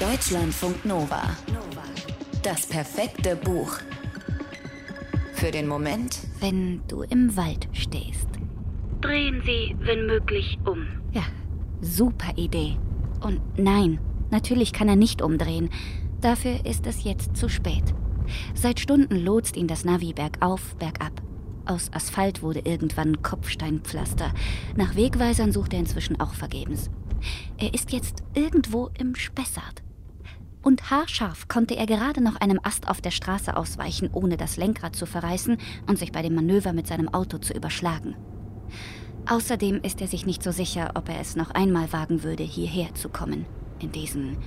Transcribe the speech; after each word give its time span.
Deutschlandfunk 0.00 0.84
Nova. 0.84 1.22
Das 2.42 2.66
perfekte 2.66 3.36
Buch. 3.36 3.78
Für 5.34 5.52
den 5.52 5.68
Moment, 5.68 6.18
wenn 6.40 6.82
du 6.88 7.02
im 7.02 7.36
Wald 7.36 7.68
stehst. 7.72 8.26
Drehen 9.00 9.40
Sie, 9.46 9.76
wenn 9.78 10.06
möglich, 10.06 10.58
um. 10.66 10.88
Ja, 11.12 11.22
super 11.80 12.32
Idee. 12.34 12.76
Und 13.20 13.40
nein, 13.56 14.00
natürlich 14.32 14.72
kann 14.72 14.88
er 14.88 14.96
nicht 14.96 15.22
umdrehen. 15.22 15.70
Dafür 16.20 16.66
ist 16.66 16.88
es 16.88 17.04
jetzt 17.04 17.36
zu 17.36 17.48
spät. 17.48 17.94
Seit 18.52 18.80
Stunden 18.80 19.14
lotst 19.14 19.56
ihn 19.56 19.68
das 19.68 19.84
Navi 19.84 20.12
bergauf, 20.12 20.74
bergab. 20.74 21.22
Aus 21.66 21.92
Asphalt 21.92 22.42
wurde 22.42 22.62
irgendwann 22.64 23.22
Kopfsteinpflaster. 23.22 24.34
Nach 24.74 24.96
Wegweisern 24.96 25.52
sucht 25.52 25.72
er 25.72 25.78
inzwischen 25.78 26.18
auch 26.20 26.34
vergebens. 26.34 26.90
Er 27.58 27.72
ist 27.72 27.92
jetzt 27.92 28.24
irgendwo 28.34 28.90
im 28.98 29.14
Spessart. 29.14 29.83
Und 30.64 30.90
haarscharf 30.90 31.46
konnte 31.46 31.76
er 31.76 31.84
gerade 31.84 32.22
noch 32.22 32.36
einem 32.36 32.58
Ast 32.62 32.88
auf 32.88 33.02
der 33.02 33.10
Straße 33.10 33.54
ausweichen, 33.54 34.08
ohne 34.12 34.38
das 34.38 34.56
Lenkrad 34.56 34.96
zu 34.96 35.04
verreißen 35.04 35.58
und 35.86 35.98
sich 35.98 36.10
bei 36.10 36.22
dem 36.22 36.34
Manöver 36.34 36.72
mit 36.72 36.86
seinem 36.86 37.12
Auto 37.12 37.36
zu 37.36 37.52
überschlagen. 37.52 38.16
Außerdem 39.28 39.82
ist 39.82 40.00
er 40.00 40.08
sich 40.08 40.24
nicht 40.24 40.42
so 40.42 40.52
sicher, 40.52 40.92
ob 40.94 41.10
er 41.10 41.20
es 41.20 41.36
noch 41.36 41.50
einmal 41.50 41.92
wagen 41.92 42.22
würde, 42.22 42.42
hierher 42.42 42.94
zu 42.94 43.10
kommen, 43.10 43.44
in 43.78 43.92
diesen 43.92 44.38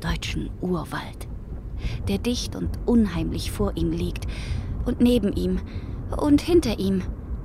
deutschen 0.00 0.48
Urwald, 0.60 1.26
der 2.06 2.18
dicht 2.18 2.54
und 2.54 2.78
unheimlich 2.86 3.50
vor 3.50 3.76
ihm 3.76 3.90
liegt 3.90 4.26
und 4.86 5.00
neben 5.00 5.32
ihm 5.32 5.60
und 6.16 6.40
hinter 6.40 6.78
ihm, 6.78 7.02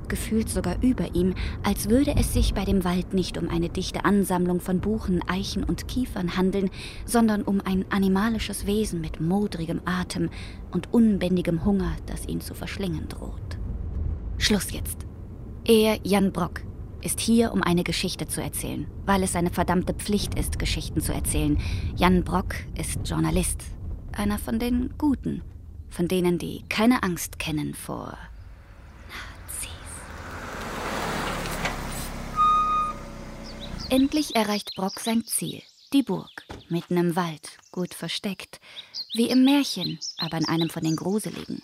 gefühlt 0.09 0.49
sogar 0.49 0.81
über 0.81 1.15
ihm, 1.15 1.33
als 1.63 1.89
würde 1.89 2.15
es 2.17 2.33
sich 2.33 2.53
bei 2.53 2.65
dem 2.65 2.83
Wald 2.83 3.13
nicht 3.13 3.37
um 3.37 3.49
eine 3.49 3.69
dichte 3.69 4.05
Ansammlung 4.05 4.59
von 4.59 4.79
Buchen, 4.79 5.21
Eichen 5.27 5.63
und 5.63 5.87
Kiefern 5.87 6.37
handeln, 6.37 6.69
sondern 7.05 7.43
um 7.43 7.61
ein 7.61 7.85
animalisches 7.89 8.65
Wesen 8.65 9.01
mit 9.01 9.21
modrigem 9.21 9.81
Atem 9.85 10.29
und 10.71 10.93
unbändigem 10.93 11.65
Hunger, 11.65 11.93
das 12.05 12.27
ihn 12.27 12.41
zu 12.41 12.53
verschlingen 12.53 13.07
droht. 13.07 13.57
Schluss 14.37 14.71
jetzt. 14.71 14.97
Er, 15.65 15.99
Jan 16.03 16.31
Brock, 16.31 16.61
ist 17.01 17.19
hier, 17.19 17.51
um 17.51 17.61
eine 17.61 17.83
Geschichte 17.83 18.27
zu 18.27 18.41
erzählen, 18.41 18.87
weil 19.05 19.23
es 19.23 19.33
seine 19.33 19.49
verdammte 19.49 19.93
Pflicht 19.93 20.37
ist, 20.39 20.59
Geschichten 20.59 21.01
zu 21.01 21.13
erzählen. 21.13 21.57
Jan 21.95 22.23
Brock 22.23 22.55
ist 22.77 22.99
Journalist, 23.05 23.61
einer 24.13 24.39
von 24.39 24.59
den 24.59 24.93
Guten, 24.97 25.41
von 25.89 26.07
denen, 26.07 26.37
die 26.37 26.63
keine 26.69 27.03
Angst 27.03 27.39
kennen 27.39 27.73
vor 27.73 28.17
Endlich 33.93 34.35
erreicht 34.35 34.73
Brock 34.75 34.99
sein 34.99 35.23
Ziel, 35.23 35.61
die 35.93 36.01
Burg, 36.01 36.47
mitten 36.67 36.97
im 36.97 37.15
Wald, 37.15 37.59
gut 37.71 37.93
versteckt, 37.93 38.59
wie 39.13 39.29
im 39.29 39.45
Märchen, 39.45 39.99
aber 40.17 40.39
in 40.39 40.47
einem 40.47 40.71
von 40.71 40.83
den 40.83 40.95
gruseligen. 40.95 41.61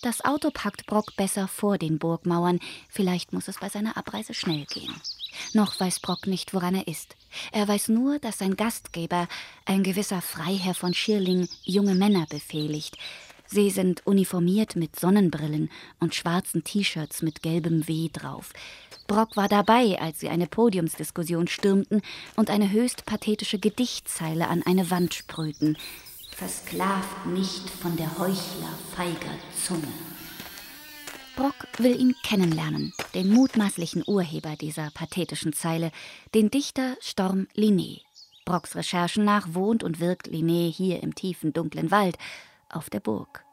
Das 0.00 0.24
Auto 0.24 0.50
packt 0.50 0.86
Brock 0.86 1.14
besser 1.16 1.46
vor 1.46 1.76
den 1.76 1.98
Burgmauern, 1.98 2.58
vielleicht 2.88 3.34
muss 3.34 3.48
es 3.48 3.58
bei 3.58 3.68
seiner 3.68 3.98
Abreise 3.98 4.32
schnell 4.32 4.64
gehen. 4.64 4.94
Noch 5.52 5.78
weiß 5.78 6.00
Brock 6.00 6.26
nicht, 6.26 6.54
woran 6.54 6.74
er 6.74 6.88
ist. 6.88 7.16
Er 7.52 7.68
weiß 7.68 7.88
nur, 7.88 8.18
dass 8.18 8.38
sein 8.38 8.56
Gastgeber, 8.56 9.28
ein 9.66 9.82
gewisser 9.82 10.22
Freiherr 10.22 10.72
von 10.72 10.94
Schirling, 10.94 11.50
junge 11.64 11.94
Männer 11.94 12.24
befehligt, 12.30 12.96
Sie 13.50 13.70
sind 13.70 14.06
uniformiert 14.06 14.76
mit 14.76 15.00
Sonnenbrillen 15.00 15.70
und 16.00 16.14
schwarzen 16.14 16.64
T-Shirts 16.64 17.22
mit 17.22 17.42
gelbem 17.42 17.88
W 17.88 18.10
drauf. 18.12 18.52
Brock 19.06 19.36
war 19.36 19.48
dabei, 19.48 19.98
als 20.00 20.20
sie 20.20 20.28
eine 20.28 20.46
Podiumsdiskussion 20.46 21.48
stürmten 21.48 22.02
und 22.36 22.50
eine 22.50 22.70
höchst 22.70 23.06
pathetische 23.06 23.58
Gedichtzeile 23.58 24.48
an 24.48 24.62
eine 24.64 24.90
Wand 24.90 25.14
sprühten. 25.14 25.78
Versklavt 26.36 27.26
nicht 27.26 27.70
von 27.70 27.96
der 27.96 28.18
Heuchler 28.18 28.78
feiger 28.94 29.34
Zunge. 29.64 29.88
Brock 31.34 31.68
will 31.78 31.98
ihn 31.98 32.14
kennenlernen, 32.22 32.92
den 33.14 33.32
mutmaßlichen 33.32 34.04
Urheber 34.06 34.56
dieser 34.56 34.90
pathetischen 34.90 35.54
Zeile, 35.54 35.90
den 36.34 36.50
Dichter 36.50 36.96
Storm 37.00 37.46
Linné. 37.56 38.02
Brocks 38.44 38.76
Recherchen 38.76 39.24
nach 39.24 39.54
wohnt 39.54 39.82
und 39.82 40.00
wirkt 40.00 40.28
Linné 40.28 40.70
hier 40.70 41.02
im 41.02 41.14
tiefen, 41.14 41.52
dunklen 41.52 41.90
Wald, 41.90 42.18
auf 42.68 42.90
der 42.90 43.00
Burg. 43.00 43.44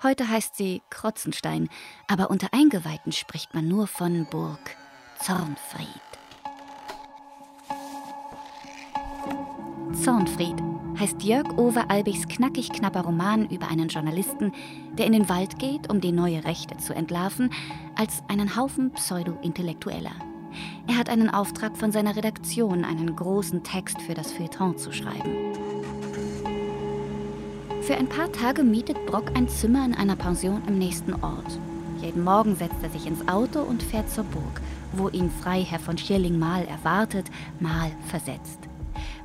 Heute 0.00 0.28
heißt 0.28 0.54
sie 0.54 0.80
Krotzenstein, 0.90 1.68
aber 2.06 2.30
unter 2.30 2.52
Eingeweihten 2.52 3.10
spricht 3.10 3.52
man 3.52 3.66
nur 3.66 3.88
von 3.88 4.28
Burg 4.30 4.76
Zornfried. 5.20 5.88
Zornfried 10.04 10.54
heißt 11.00 11.24
Jörg 11.24 11.48
Ove 11.58 11.90
Albichs 11.90 12.28
knackig 12.28 12.70
knapper 12.70 13.00
Roman 13.00 13.50
über 13.50 13.66
einen 13.66 13.88
Journalisten, 13.88 14.52
der 14.92 15.06
in 15.06 15.14
den 15.14 15.28
Wald 15.28 15.58
geht, 15.58 15.90
um 15.90 16.00
die 16.00 16.12
neue 16.12 16.44
Rechte 16.44 16.76
zu 16.76 16.94
entlarven, 16.94 17.50
als 17.96 18.22
einen 18.28 18.54
Haufen 18.54 18.92
Pseudo-Intellektueller. 18.92 20.14
Er 20.86 20.96
hat 20.96 21.08
einen 21.08 21.28
Auftrag 21.28 21.76
von 21.76 21.90
seiner 21.90 22.14
Redaktion, 22.14 22.84
einen 22.84 23.16
großen 23.16 23.64
Text 23.64 24.00
für 24.00 24.14
das 24.14 24.30
Feuilleton 24.30 24.78
zu 24.78 24.92
schreiben. 24.92 25.57
Für 27.88 27.96
ein 27.96 28.06
paar 28.06 28.30
Tage 28.30 28.64
mietet 28.64 29.06
Brock 29.06 29.34
ein 29.34 29.48
Zimmer 29.48 29.82
in 29.82 29.94
einer 29.94 30.14
Pension 30.14 30.60
im 30.68 30.76
nächsten 30.76 31.14
Ort. 31.14 31.58
Jeden 32.02 32.22
Morgen 32.22 32.54
setzt 32.54 32.82
er 32.82 32.90
sich 32.90 33.06
ins 33.06 33.26
Auto 33.26 33.60
und 33.62 33.82
fährt 33.82 34.10
zur 34.10 34.24
Burg, 34.24 34.60
wo 34.92 35.08
ihn 35.08 35.30
Freiherr 35.30 35.78
von 35.78 35.96
Schierling 35.96 36.38
mal 36.38 36.66
erwartet, 36.66 37.30
mal 37.60 37.90
versetzt. 38.08 38.58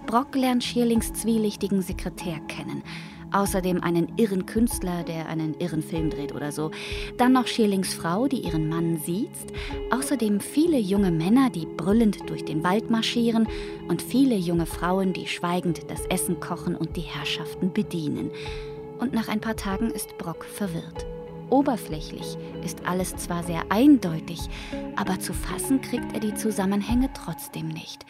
Brock 0.05 0.33
lernt 0.35 0.63
Schierlings 0.63 1.11
zwielichtigen 1.11 1.81
Sekretär 1.81 2.39
kennen 2.47 2.83
außerdem 3.33 3.83
einen 3.83 4.13
irren 4.17 4.45
Künstler, 4.45 5.03
der 5.03 5.27
einen 5.27 5.55
irren 5.59 5.81
Film 5.81 6.09
dreht 6.09 6.33
oder 6.33 6.51
so. 6.51 6.71
Dann 7.17 7.33
noch 7.33 7.47
Schierlings 7.47 7.93
Frau, 7.93 8.27
die 8.27 8.39
ihren 8.39 8.69
Mann 8.69 8.97
sieht. 8.97 9.29
Außerdem 9.91 10.39
viele 10.39 10.77
junge 10.77 11.11
Männer, 11.11 11.49
die 11.49 11.65
brüllend 11.65 12.29
durch 12.29 12.45
den 12.45 12.63
Wald 12.63 12.89
marschieren 12.89 13.47
und 13.87 14.01
viele 14.01 14.35
junge 14.35 14.65
Frauen, 14.65 15.13
die 15.13 15.27
schweigend 15.27 15.89
das 15.89 16.05
Essen 16.07 16.39
kochen 16.39 16.75
und 16.75 16.95
die 16.95 17.01
Herrschaften 17.01 17.73
bedienen. 17.73 18.31
Und 18.99 19.13
nach 19.13 19.27
ein 19.27 19.41
paar 19.41 19.55
Tagen 19.55 19.89
ist 19.89 20.17
Brock 20.17 20.45
verwirrt. 20.45 21.05
Oberflächlich 21.49 22.37
ist 22.63 22.85
alles 22.85 23.15
zwar 23.17 23.43
sehr 23.43 23.63
eindeutig, 23.69 24.39
aber 24.95 25.19
zu 25.19 25.33
fassen 25.33 25.81
kriegt 25.81 26.13
er 26.13 26.19
die 26.19 26.33
Zusammenhänge 26.33 27.09
trotzdem 27.13 27.67
nicht. 27.67 28.05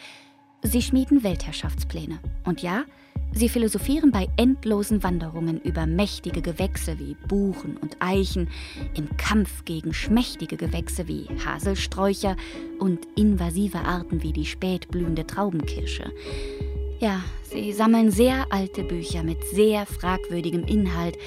Sie 0.62 0.80
schmieden 0.80 1.22
Weltherrschaftspläne. 1.22 2.20
Und 2.44 2.62
ja, 2.62 2.84
Sie 3.32 3.48
philosophieren 3.48 4.12
bei 4.12 4.28
endlosen 4.36 5.02
Wanderungen 5.02 5.60
über 5.60 5.86
mächtige 5.86 6.40
Gewächse 6.40 6.98
wie 6.98 7.16
Buchen 7.26 7.76
und 7.76 7.96
Eichen, 7.98 8.48
im 8.96 9.16
Kampf 9.16 9.64
gegen 9.64 9.92
schmächtige 9.92 10.56
Gewächse 10.56 11.08
wie 11.08 11.26
Haselsträucher 11.44 12.36
und 12.78 13.06
invasive 13.16 13.78
Arten 13.78 14.22
wie 14.22 14.32
die 14.32 14.46
spätblühende 14.46 15.26
Traubenkirsche. 15.26 16.12
Ja, 17.00 17.22
sie 17.42 17.72
sammeln 17.72 18.10
sehr 18.10 18.46
alte 18.50 18.84
Bücher 18.84 19.24
mit 19.24 19.42
sehr 19.44 19.84
fragwürdigem 19.84 20.64
Inhalt 20.64 21.18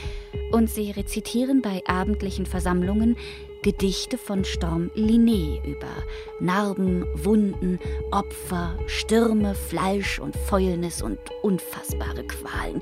und 0.52 0.69
sie 0.69 0.91
rezitieren 0.91 1.62
bei 1.62 1.84
abendlichen 1.86 2.46
Versammlungen 2.46 3.18
Gedichte 3.63 4.18
von 4.18 4.45
Storm 4.45 4.90
Linné 4.95 5.63
über 5.66 5.91
Narben, 6.40 7.06
Wunden, 7.16 7.79
Opfer, 8.12 8.78
Stürme, 8.88 9.56
Fleisch 9.56 10.19
und 10.19 10.35
Fäulnis 10.35 11.01
und 11.01 11.19
unfassbare 11.41 12.23
Qualen. 12.25 12.81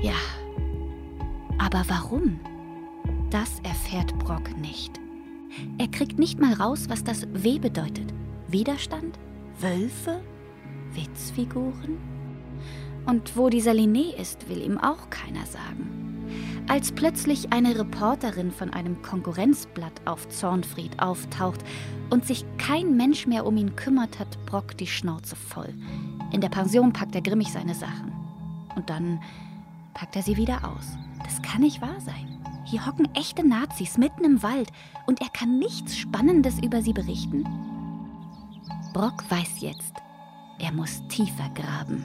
Ja, 0.00 0.14
aber 1.58 1.84
warum? 1.88 2.40
Das 3.30 3.60
erfährt 3.64 4.16
Brock 4.20 4.56
nicht. 4.58 5.00
Er 5.78 5.88
kriegt 5.88 6.18
nicht 6.18 6.40
mal 6.40 6.52
raus, 6.52 6.86
was 6.88 7.04
das 7.04 7.26
W 7.32 7.58
bedeutet. 7.58 8.12
Widerstand? 8.48 9.18
Wölfe? 9.60 10.20
Witzfiguren? 10.92 11.98
Und 13.06 13.36
wo 13.36 13.48
dieser 13.48 13.72
Linné 13.72 14.14
ist, 14.16 14.48
will 14.48 14.62
ihm 14.62 14.78
auch 14.78 15.10
keiner 15.10 15.44
sagen. 15.46 16.03
Als 16.66 16.92
plötzlich 16.92 17.52
eine 17.52 17.78
Reporterin 17.78 18.50
von 18.50 18.70
einem 18.72 19.02
Konkurrenzblatt 19.02 20.00
auf 20.06 20.28
Zornfried 20.30 20.98
auftaucht 21.00 21.60
und 22.10 22.26
sich 22.26 22.44
kein 22.56 22.96
Mensch 22.96 23.26
mehr 23.26 23.44
um 23.46 23.56
ihn 23.56 23.76
kümmert, 23.76 24.18
hat 24.18 24.44
Brock 24.46 24.76
die 24.78 24.86
Schnauze 24.86 25.36
voll. 25.36 25.74
In 26.32 26.40
der 26.40 26.48
Pension 26.48 26.92
packt 26.92 27.14
er 27.14 27.20
grimmig 27.20 27.52
seine 27.52 27.74
Sachen. 27.74 28.12
Und 28.76 28.88
dann 28.88 29.20
packt 29.92 30.16
er 30.16 30.22
sie 30.22 30.36
wieder 30.38 30.64
aus. 30.64 30.96
Das 31.22 31.42
kann 31.42 31.60
nicht 31.60 31.82
wahr 31.82 32.00
sein. 32.00 32.40
Hier 32.64 32.86
hocken 32.86 33.08
echte 33.14 33.46
Nazis 33.46 33.98
mitten 33.98 34.24
im 34.24 34.42
Wald 34.42 34.72
und 35.06 35.20
er 35.20 35.28
kann 35.28 35.58
nichts 35.58 35.96
Spannendes 35.98 36.58
über 36.60 36.80
sie 36.80 36.94
berichten. 36.94 37.44
Brock 38.94 39.22
weiß 39.28 39.60
jetzt, 39.60 39.92
er 40.58 40.72
muss 40.72 41.06
tiefer 41.08 41.50
graben. 41.54 42.04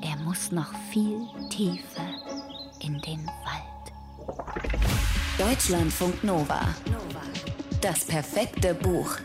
Er 0.00 0.16
muss 0.24 0.52
noch 0.52 0.72
viel 0.90 1.20
tiefer 1.50 2.27
in 2.80 3.00
den 3.00 3.26
Wald. 3.26 3.92
Deutschlandfunk 5.38 6.22
Nova. 6.24 6.60
Das 7.80 8.04
perfekte 8.04 8.74
Buch. 8.74 9.18